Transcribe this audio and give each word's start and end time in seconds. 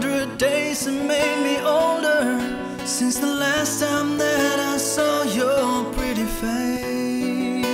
days 0.00 0.84
have 0.84 1.06
made 1.06 1.42
me 1.42 1.58
older 1.60 2.38
since 2.84 3.18
the 3.18 3.26
last 3.26 3.80
time 3.80 4.18
that 4.18 4.58
I 4.58 4.76
saw 4.76 5.22
your 5.22 5.84
pretty 5.94 6.24
face. 6.24 7.64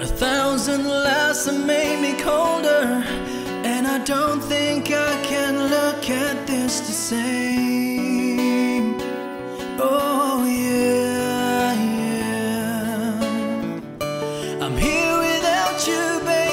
A 0.00 0.06
thousand 0.06 0.88
laughs 0.88 1.44
have 1.46 1.66
made 1.66 2.00
me 2.00 2.14
colder, 2.22 3.04
and 3.64 3.86
I 3.86 3.98
don't 4.04 4.40
think 4.40 4.90
I 4.90 5.22
can 5.24 5.68
look 5.68 6.08
at 6.10 6.46
this 6.46 6.80
the 6.80 6.92
same. 6.92 8.96
Oh, 9.78 10.44
yeah, 10.46 11.74
yeah. 12.00 13.20
I'm 14.64 14.76
here 14.76 15.18
without 15.18 15.86
you, 15.86 16.20
baby, 16.24 16.49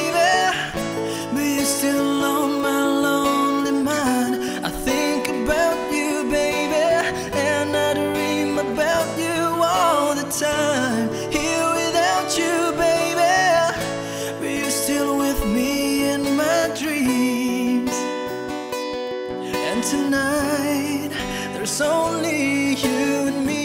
And 19.77 19.85
tonight, 19.85 21.11
there's 21.53 21.81
only 21.81 22.73
you 22.73 23.27
and 23.29 23.45
me. 23.45 23.59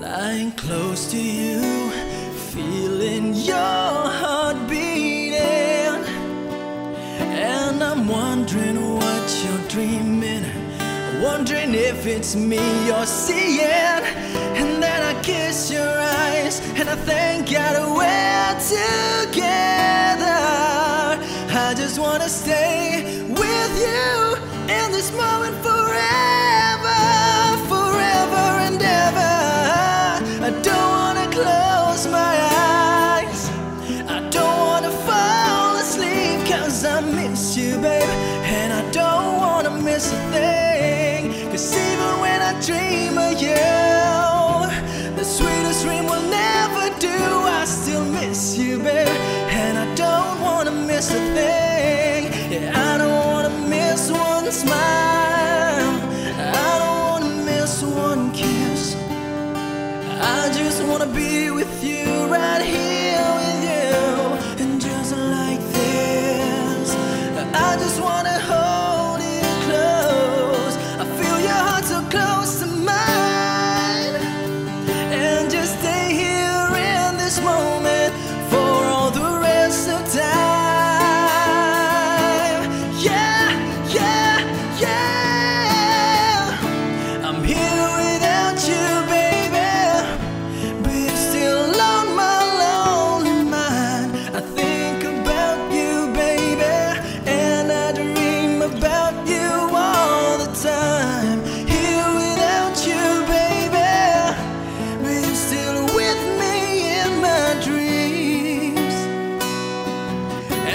Lying 0.00 0.52
close 0.52 1.10
to 1.10 1.20
you, 1.20 1.90
feeling 2.54 3.34
your 3.34 3.54
heart 3.56 4.56
beating. 4.70 6.02
And 7.20 7.84
I'm 7.84 8.08
wondering 8.08 8.94
what 8.94 9.44
you're 9.44 9.68
dreaming. 9.68 10.67
Wondering 11.20 11.74
if 11.74 12.06
it's 12.06 12.36
me 12.36 12.60
you're 12.86 13.04
seeing. 13.04 14.02
And 14.60 14.80
then 14.80 15.02
I 15.02 15.20
kiss 15.22 15.68
your 15.70 15.82
eyes, 15.82 16.60
and 16.76 16.88
I 16.88 16.94
thank 16.94 17.50
God 17.50 17.74
we're 17.96 18.54
together. 18.60 20.38
I 21.50 21.74
just 21.76 21.98
wanna 21.98 22.28
stay 22.28 23.02
with 23.28 23.72
you 23.86 24.36
in 24.72 24.92
this 24.92 25.10
moment 25.12 25.56
forever, 25.56 27.00
forever 27.72 28.46
and 28.66 28.80
ever. 28.80 29.34
I 30.48 30.50
don't 30.62 30.90
wanna 30.98 31.26
close 31.32 32.06
my 32.06 32.34
eyes. 33.16 33.50
I 34.08 34.20
don't 34.30 34.58
wanna 34.68 34.92
fall 35.06 35.76
asleep 35.76 36.46
cause 36.46 36.84
I 36.84 37.00
miss 37.00 37.56
you, 37.56 37.76
babe. 37.78 38.08
And 38.58 38.72
I 38.72 38.88
don't 38.92 39.36
wanna 39.36 39.70
miss 39.70 40.12
a 40.12 40.16
thing. 40.32 40.47
Dream 42.68 43.16
of 43.16 43.40
you, 43.40 43.54
the 45.16 45.24
sweetest 45.24 45.84
dream 45.84 46.04
will 46.04 46.20
never 46.28 46.90
do. 46.98 47.08
I 47.08 47.64
still 47.64 48.04
miss 48.04 48.58
you, 48.58 48.78
babe. 48.78 49.07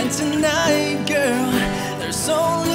And 0.03 0.11
tonight, 0.11 1.07
girl, 1.07 1.51
there's 1.97 2.27
only 2.27 2.72